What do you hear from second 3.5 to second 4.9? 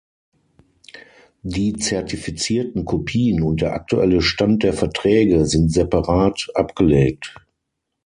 der aktuelle Stand der